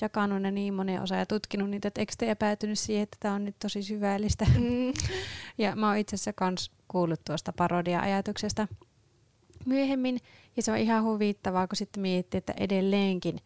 jakanut 0.00 0.42
ne 0.42 0.50
niin 0.50 0.74
moneen 0.74 1.02
osaan 1.02 1.18
ja 1.18 1.26
tutkinut 1.26 1.70
niitä 1.70 1.90
tekstejä 1.90 2.30
ja 2.30 2.36
päätynyt 2.36 2.78
siihen, 2.78 3.02
että 3.02 3.16
tämä 3.20 3.34
on 3.34 3.44
nyt 3.44 3.56
tosi 3.58 3.82
syvällistä. 3.82 4.46
Mm. 4.58 4.92
ja 5.64 5.76
mä 5.76 5.88
oon 5.88 5.96
itse 5.96 6.16
asiassa 6.16 6.32
kans 6.32 6.70
kuullut 6.88 7.20
tuosta 7.24 7.52
parodia-ajatuksesta 7.52 8.68
myöhemmin. 9.66 10.18
Ja 10.56 10.62
se 10.62 10.72
on 10.72 10.78
ihan 10.78 11.04
huvittavaa, 11.04 11.68
kun 11.68 11.76
sitten 11.76 12.00
miettii, 12.00 12.38
että 12.38 12.54
edelleenkin 12.56 13.38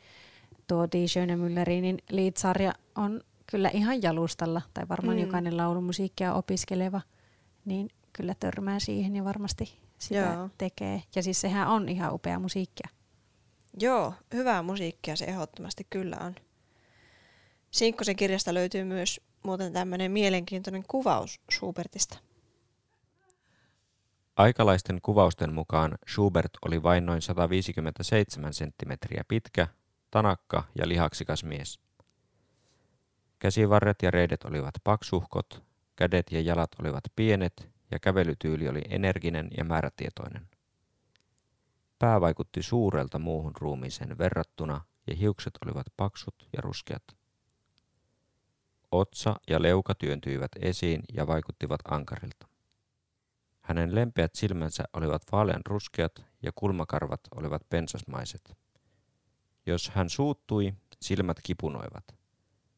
tuo 0.66 0.88
Die 0.92 1.08
Schöne 1.08 1.36
Müllerinin 1.36 1.98
lead-sarja 2.10 2.72
on 2.94 3.20
kyllä 3.52 3.70
ihan 3.72 4.02
jalustalla, 4.02 4.62
tai 4.74 4.88
varmaan 4.88 5.16
mm. 5.16 5.22
jokainen 5.22 5.56
laulumusiikkia 5.56 6.34
opiskeleva, 6.34 7.00
niin 7.64 7.90
kyllä 8.12 8.34
törmää 8.40 8.78
siihen 8.78 9.16
ja 9.16 9.24
varmasti 9.24 9.78
sitä 9.98 10.34
Joo. 10.36 10.50
tekee. 10.58 11.02
Ja 11.14 11.22
siis 11.22 11.40
sehän 11.40 11.68
on 11.68 11.88
ihan 11.88 12.14
upea 12.14 12.38
musiikkia. 12.38 12.88
Joo, 13.80 14.14
hyvää 14.34 14.62
musiikkia 14.62 15.16
se 15.16 15.24
ehdottomasti 15.24 15.86
kyllä 15.90 16.16
on. 16.20 16.34
Sinkkosen 17.70 18.16
kirjasta 18.16 18.54
löytyy 18.54 18.84
myös 18.84 19.20
muuten 19.42 19.72
tämmöinen 19.72 20.12
mielenkiintoinen 20.12 20.84
kuvaus 20.88 21.40
Schubertista. 21.52 22.18
Aikalaisten 24.36 24.98
kuvausten 25.02 25.52
mukaan 25.52 25.98
Schubert 26.12 26.52
oli 26.66 26.82
vain 26.82 27.06
noin 27.06 27.22
157 27.22 28.54
senttimetriä 28.54 29.24
pitkä, 29.28 29.68
tanakka 30.10 30.64
ja 30.78 30.88
lihaksikas 30.88 31.44
mies. 31.44 31.80
Käsivarret 33.42 33.96
ja 34.02 34.10
reidet 34.10 34.44
olivat 34.44 34.74
paksuhkot, 34.84 35.62
kädet 35.96 36.32
ja 36.32 36.40
jalat 36.40 36.70
olivat 36.80 37.04
pienet 37.16 37.70
ja 37.90 37.98
kävelytyyli 37.98 38.68
oli 38.68 38.82
energinen 38.88 39.48
ja 39.56 39.64
määrätietoinen. 39.64 40.48
Pää 41.98 42.20
vaikutti 42.20 42.62
suurelta 42.62 43.18
muuhun 43.18 43.52
ruumiiseen 43.58 44.18
verrattuna 44.18 44.80
ja 45.06 45.16
hiukset 45.16 45.52
olivat 45.66 45.86
paksut 45.96 46.48
ja 46.52 46.60
ruskeat. 46.60 47.02
Otsa 48.92 49.36
ja 49.48 49.62
leuka 49.62 49.94
työntyivät 49.94 50.52
esiin 50.60 51.02
ja 51.14 51.26
vaikuttivat 51.26 51.80
ankarilta. 51.90 52.46
Hänen 53.60 53.94
lempeät 53.94 54.34
silmänsä 54.34 54.84
olivat 54.92 55.22
vaalean 55.32 55.62
ruskeat 55.66 56.24
ja 56.42 56.52
kulmakarvat 56.54 57.20
olivat 57.34 57.62
pensasmaiset. 57.68 58.56
Jos 59.66 59.88
hän 59.88 60.10
suuttui, 60.10 60.74
silmät 61.00 61.36
kipunoivat– 61.42 62.04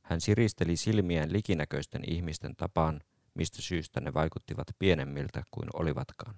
hän 0.05 0.21
siristeli 0.21 0.77
silmiään 0.77 1.33
likinäköisten 1.33 2.03
ihmisten 2.11 2.57
tapaan, 2.57 3.01
mistä 3.35 3.63
syystä 3.63 4.01
ne 4.01 4.15
vaikuttivat 4.15 4.67
pienemmiltä 4.79 5.43
kuin 5.51 5.69
olivatkaan. 5.75 6.35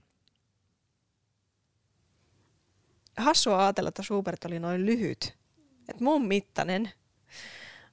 Hassua 3.16 3.62
ajatella, 3.62 3.88
että 3.88 4.02
Schubert 4.02 4.44
oli 4.44 4.59
noin 4.59 4.87
lyhyt. 4.87 5.37
Et 5.88 6.00
mun 6.00 6.26
mittainen. 6.26 6.90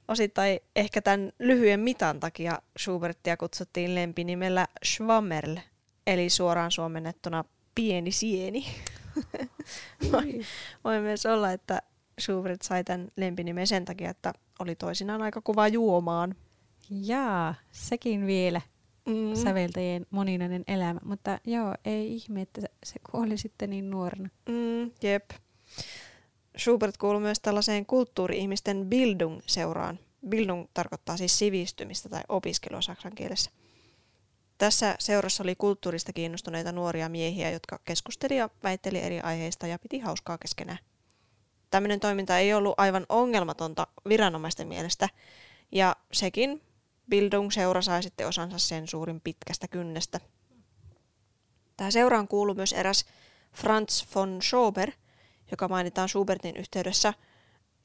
Osittain 0.07 0.59
ehkä 0.75 1.01
tämän 1.01 1.31
lyhyen 1.39 1.79
mitan 1.79 2.19
takia 2.19 2.59
Schubertia 2.79 3.38
kutsuttiin 3.38 3.95
lempinimellä 3.95 4.67
Schwammerl, 4.86 5.57
eli 6.07 6.29
suoraan 6.29 6.71
suomennettuna 6.71 7.43
pieni 7.75 8.12
sieni. 8.12 8.65
voi, 10.12 10.41
voi 10.83 11.01
myös 11.01 11.25
olla, 11.25 11.51
että 11.51 11.81
Schubert 12.21 12.62
sai 12.62 12.84
tämän 12.84 13.08
lempinimen 13.15 13.67
sen 13.67 13.86
takia, 13.86 14.10
että 14.10 14.34
oli 14.60 14.76
toisinaan 14.76 15.21
aika 15.21 15.41
kova 15.41 15.67
juomaan. 15.67 16.36
Jaa, 16.89 17.56
sekin 17.71 18.28
vielä. 18.28 18.62
Mm. 19.06 19.36
Säveltäjien 19.36 20.06
moninainen 20.10 20.63
elämä. 20.67 20.99
Mutta 21.04 21.39
joo, 21.45 21.76
ei 21.86 22.15
ihme, 22.15 22.41
että 22.41 22.62
se 22.86 22.99
kuoli 23.12 23.38
sitten 23.38 23.69
niin 23.69 23.89
nuorena. 23.89 24.30
Mm, 24.49 24.91
jep. 25.04 25.30
Schubert 26.58 26.97
kuului 26.97 27.21
myös 27.21 27.39
tällaiseen 27.39 27.86
kulttuuri-ihmisten 27.86 28.86
Bildung-seuraan. 28.89 29.99
Bildung 30.30 30.65
tarkoittaa 30.73 31.17
siis 31.17 31.39
sivistymistä 31.39 32.10
tai 32.10 32.21
opiskelua 32.30 32.82
saksan 32.82 33.15
kielessä. 33.15 33.52
Tässä 34.58 34.95
seurassa 34.99 35.43
oli 35.43 35.56
kulttuurista 35.56 36.13
kiinnostuneita 36.13 36.71
nuoria 36.71 37.10
miehiä, 37.10 37.52
jotka 37.52 37.80
keskusteli 37.86 38.38
ja 38.38 38.49
väitteli 38.63 38.99
eri 38.99 39.19
aiheista 39.19 39.67
ja 39.67 39.80
piti 39.80 39.99
hauskaa 39.99 40.38
keskenään 40.38 40.80
tämmöinen 41.73 41.99
toiminta 41.99 42.38
ei 42.38 42.53
ollut 42.53 42.73
aivan 42.77 43.05
ongelmatonta 43.09 43.88
viranomaisten 44.09 44.67
mielestä. 44.67 45.09
Ja 45.71 45.95
sekin 46.12 46.62
Bildung-seura 47.09 47.81
sai 47.81 48.03
sitten 48.03 48.27
osansa 48.27 48.59
sen 48.59 48.88
suurin 48.88 49.21
pitkästä 49.21 49.67
kynnestä. 49.67 50.19
Tämä 51.77 51.91
seuraan 51.91 52.27
kuuluu 52.27 52.55
myös 52.55 52.73
eräs 52.73 53.05
Franz 53.53 54.15
von 54.15 54.39
Schober, 54.41 54.91
joka 55.51 55.67
mainitaan 55.67 56.09
Schubertin 56.09 56.57
yhteydessä 56.57 57.13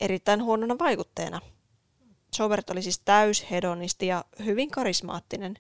erittäin 0.01 0.43
huonona 0.43 0.79
vaikutteena. 0.79 1.41
Schubert 2.35 2.71
oli 2.71 2.83
siis 2.83 2.99
täyshedonisti 2.99 4.07
ja 4.07 4.25
hyvin 4.45 4.71
karismaattinen. 4.71 5.59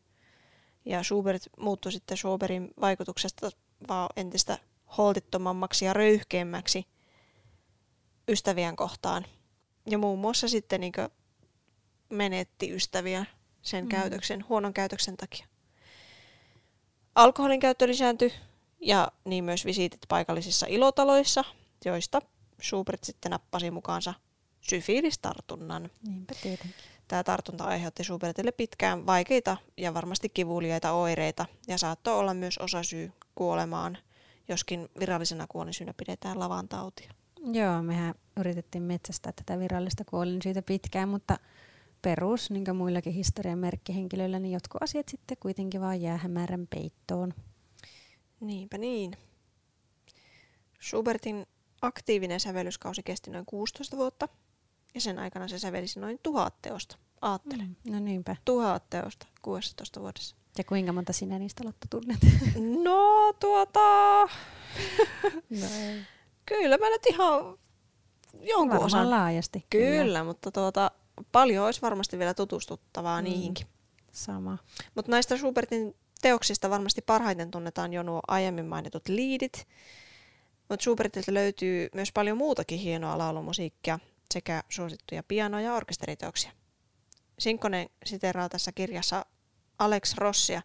Ja 0.85 1.03
Schubert 1.03 1.43
muuttui 1.59 1.93
sitten 1.93 2.17
Schoberin 2.17 2.71
vaikutuksesta 2.81 3.51
vaan 3.89 4.09
entistä 4.17 4.59
holtittomammaksi 4.99 5.85
ja 5.85 5.93
röyhkeämmäksi– 5.93 6.87
ystävien 8.29 8.77
kohtaan. 8.77 9.27
Ja 9.87 9.99
muun 9.99 10.19
muassa 10.19 10.49
sitten 10.49 10.81
niin 10.81 10.93
menetti 12.09 12.75
ystäviä 12.75 13.25
sen 13.63 13.85
mm. 13.85 13.89
käytöksen, 13.89 14.45
huonon 14.49 14.75
käytöksen 14.75 15.17
takia. 15.17 15.47
Alkoholin 17.15 17.61
käyttö 17.61 17.87
lisääntyi 17.87 18.33
ja 18.81 19.13
niin 19.25 19.45
myös 19.45 19.65
visiitit 19.65 20.01
paikallisissa 20.09 20.67
ilotaloissa, 20.69 21.45
joista 21.85 22.23
Schubert 22.63 23.05
sitten 23.05 23.31
nappasi 23.31 23.71
mukaansa 23.71 24.15
syfiilistartunnan. 24.61 25.91
Niinpä 26.09 26.35
tietenkin. 26.43 26.75
Tämä 27.09 27.25
tartunta 27.25 27.65
aiheutti 27.65 28.05
Schubertille 28.05 28.53
pitkään 28.53 29.07
vaikeita 29.07 29.57
ja 29.77 29.95
varmasti 29.95 30.29
kivuliaita 30.29 30.93
oireita 30.93 31.47
ja 31.69 31.79
saattoi 31.79 32.15
olla 32.15 32.35
myös 32.35 32.59
osasyy 32.59 33.13
kuolemaan, 33.35 33.99
joskin 34.49 34.89
virallisena 35.01 35.47
kuolinsyynä 35.49 35.95
pidetään 35.97 36.39
lavantautia. 36.39 37.11
Joo, 37.53 37.83
mehän 37.83 38.15
yritettiin 38.37 38.83
metsästää 38.83 39.33
tätä 39.33 39.59
virallista 39.59 40.05
kuolin 40.05 40.43
siitä 40.43 40.63
pitkään, 40.63 41.09
mutta 41.09 41.39
perus, 42.03 42.51
niin 42.51 42.65
kuin 42.65 42.77
muillakin 42.77 43.13
historian 43.13 43.59
merkkihenkilöillä, 43.59 44.39
niin 44.39 44.53
jotkut 44.53 44.83
asiat 44.83 45.09
sitten 45.09 45.37
kuitenkin 45.41 45.81
vaan 45.81 46.01
jää 46.01 46.17
hämärän 46.17 46.67
peittoon. 46.67 47.35
Niinpä 48.41 48.79
niin. 48.79 49.13
Schubertin 50.83 51.47
aktiivinen 51.83 52.41
sävellyskausi 52.41 53.03
kesti 53.03 53.31
noin 53.31 53.47
16 53.47 53.97
vuotta. 53.97 54.29
Ja 54.95 55.01
sen 55.01 55.19
aikana 55.19 55.49
se 55.49 55.59
sävelisi 55.59 56.01
noin 56.01 56.19
tuhat 56.23 56.63
teosta. 56.63 56.97
Aattele. 57.21 57.63
Mm. 57.63 57.77
No 57.91 57.99
niinpä. 58.01 58.37
Tuhat 58.45 58.91
teosta 58.91 59.27
16 59.43 60.01
vuodessa. 60.01 60.37
Ja 60.59 60.65
kuinka 60.65 60.93
monta 60.93 61.13
sinä 61.13 61.39
niistä 61.39 61.65
Lotta 61.65 61.87
tunnet? 61.91 62.19
No 62.85 63.33
tuota... 63.41 63.81
no 65.61 65.67
ei. 65.81 66.18
Kyllä 66.49 66.79
mä 66.79 66.91
nyt 66.91 67.07
ihan 67.07 67.59
jonkun 68.41 68.69
Varmaan 68.69 68.87
osan. 68.87 69.11
laajasti. 69.11 69.67
Kyllä, 69.71 70.03
kyllä, 70.03 70.25
mutta 70.25 70.51
tuota, 70.51 70.91
paljon 71.33 71.65
olisi 71.65 71.83
varmasti 71.83 72.19
vielä 72.19 72.35
tutustuttavaa 72.35 73.21
mm. 73.21 73.25
niihinkin. 73.25 73.67
Sama. 74.13 74.59
Mutta 74.95 75.11
näistä 75.11 75.37
Schubertin 75.37 75.97
teoksista 76.23 76.71
varmasti 76.71 77.03
parhaiten 77.03 77.51
tunnetaan 77.51 77.93
jo 77.93 78.03
nuo 78.03 78.21
aiemmin 78.29 78.67
mainitut 78.67 79.09
liidit. 79.09 79.67
Mutta 80.69 80.83
Schubertilta 80.83 81.35
löytyy 81.35 81.89
myös 81.95 82.13
paljon 82.13 82.39
muutakin 82.39 82.79
hienoa 82.79 83.19
laulumusiikkia 83.19 83.99
sekä 84.35 84.63
suosittuja 84.69 85.23
piano- 85.23 85.61
ja 85.61 85.75
orkesteriteoksia. 85.75 86.53
Sinkkonen 87.39 87.91
siteraa 88.05 88.49
tässä 88.49 88.73
kirjassa 88.73 89.27
Alex 89.79 90.15
Rossia, 90.17 90.63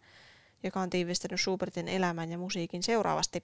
joka 0.63 0.81
on 0.81 0.89
tiivistänyt 0.89 1.39
Schubertin 1.41 1.87
elämän 1.87 2.31
ja 2.31 2.37
musiikin 2.37 2.83
seuraavasti. 2.83 3.43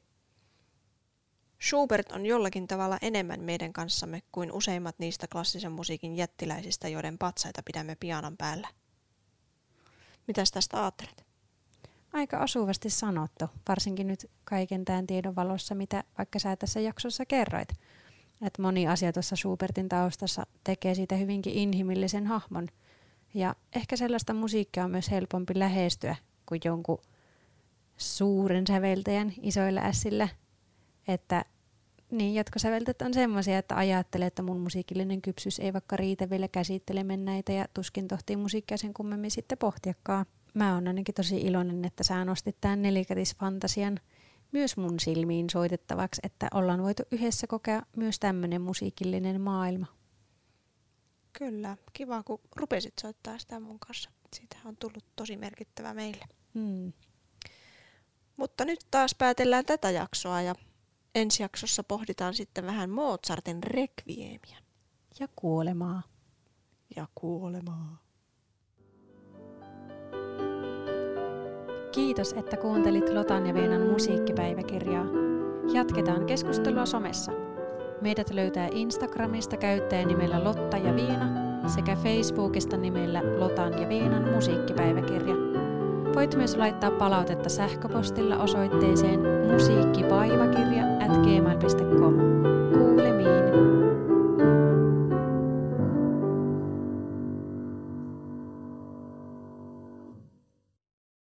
Schubert 1.61 2.11
on 2.11 2.25
jollakin 2.25 2.67
tavalla 2.67 2.97
enemmän 3.01 3.41
meidän 3.41 3.73
kanssamme 3.73 4.21
kuin 4.31 4.51
useimmat 4.51 4.95
niistä 4.99 5.27
klassisen 5.27 5.71
musiikin 5.71 6.15
jättiläisistä, 6.15 6.87
joiden 6.87 7.17
patsaita 7.17 7.63
pidämme 7.65 7.95
pianon 7.99 8.37
päällä. 8.37 8.67
Mitäs 10.27 10.51
tästä 10.51 10.81
ajattelet? 10.81 11.25
Aika 12.13 12.39
osuvasti 12.39 12.89
sanottu, 12.89 13.45
varsinkin 13.67 14.07
nyt 14.07 14.31
kaiken 14.43 14.85
tämän 14.85 15.07
tiedon 15.07 15.35
valossa, 15.35 15.75
mitä 15.75 16.03
vaikka 16.17 16.39
sä 16.39 16.55
tässä 16.55 16.79
jaksossa 16.79 17.25
kerroit. 17.25 17.69
Että 18.41 18.61
moni 18.61 18.87
asia 18.87 19.13
tuossa 19.13 19.35
Schubertin 19.35 19.89
taustassa 19.89 20.45
tekee 20.63 20.95
siitä 20.95 21.15
hyvinkin 21.15 21.53
inhimillisen 21.53 22.27
hahmon. 22.27 22.67
Ja 23.33 23.55
ehkä 23.75 23.95
sellaista 23.95 24.33
musiikkia 24.33 24.83
on 24.83 24.91
myös 24.91 25.11
helpompi 25.11 25.59
lähestyä 25.59 26.15
kuin 26.45 26.61
jonkun 26.63 27.01
suuren 27.97 28.67
säveltäjän 28.67 29.33
isoilla 29.41 29.81
ässillä. 29.81 30.27
Että 31.09 31.45
niin, 32.11 32.35
jatkosäveltäjät 32.35 33.01
on 33.01 33.13
semmoisia, 33.13 33.57
että 33.57 33.77
ajattelee, 33.77 34.27
että 34.27 34.41
mun 34.41 34.59
musiikillinen 34.59 35.21
kypsyys 35.21 35.59
ei 35.59 35.73
vaikka 35.73 35.97
riitä 35.97 36.29
vielä 36.29 36.47
käsittelemään 36.47 37.25
näitä 37.25 37.51
ja 37.51 37.65
tuskin 37.73 38.07
tohtii 38.07 38.35
musiikkia 38.35 38.77
sen 38.77 38.93
kummemmin 38.93 39.31
sitten 39.31 39.57
pohtiakaan. 39.57 40.25
Mä 40.53 40.73
oon 40.73 40.87
ainakin 40.87 41.15
tosi 41.15 41.37
iloinen, 41.37 41.85
että 41.85 42.03
sä 42.03 42.25
nostit 42.25 42.57
tämän 42.61 42.81
nelikätisfantasian 42.81 43.99
myös 44.51 44.77
mun 44.77 44.99
silmiin 44.99 45.49
soitettavaksi, 45.49 46.21
että 46.23 46.47
ollaan 46.53 46.83
voitu 46.83 47.03
yhdessä 47.11 47.47
kokea 47.47 47.81
myös 47.95 48.19
tämmöinen 48.19 48.61
musiikillinen 48.61 49.41
maailma. 49.41 49.85
Kyllä, 51.33 51.77
kiva 51.93 52.23
kun 52.23 52.39
rupesit 52.55 52.93
soittaa 53.01 53.39
sitä 53.39 53.59
mun 53.59 53.79
kanssa. 53.79 54.09
Siitä 54.35 54.57
on 54.65 54.77
tullut 54.77 55.05
tosi 55.15 55.37
merkittävä 55.37 55.93
meille. 55.93 56.25
Hmm. 56.53 56.93
Mutta 58.37 58.65
nyt 58.65 58.79
taas 58.91 59.15
päätellään 59.15 59.65
tätä 59.65 59.91
jaksoa 59.91 60.41
ja 60.41 60.55
ensi 61.15 61.43
jaksossa 61.43 61.83
pohditaan 61.83 62.33
sitten 62.33 62.65
vähän 62.65 62.89
Mozartin 62.89 63.63
rekviemiä. 63.63 64.57
Ja 65.19 65.27
kuolemaa. 65.35 66.01
Ja 66.95 67.07
kuolemaa. 67.15 68.01
Kiitos, 71.91 72.33
että 72.33 72.57
kuuntelit 72.57 73.09
Lotan 73.09 73.45
ja 73.45 73.53
Veenan 73.53 73.81
musiikkipäiväkirjaa. 73.91 75.05
Jatketaan 75.73 76.25
keskustelua 76.25 76.85
somessa. 76.85 77.31
Meidät 78.01 78.29
löytää 78.29 78.69
Instagramista 78.71 79.57
käyttäjänimellä 79.57 80.43
Lotta 80.43 80.77
ja 80.77 80.95
Viina 80.95 81.49
sekä 81.67 81.95
Facebookista 81.95 82.77
nimellä 82.77 83.39
Lotan 83.39 83.81
ja 83.81 83.89
Viinan 83.89 84.33
musiikkipäiväkirja. 84.33 85.58
Voit 86.15 86.35
myös 86.35 86.55
laittaa 86.55 86.91
palautetta 86.91 87.49
sähköpostilla 87.49 88.37
osoitteeseen 88.37 89.19
musiikkivaivakirja 89.51 90.83
at 90.99 91.17
gmail.com. 91.17 92.15
Kuulemiin. 92.73 93.38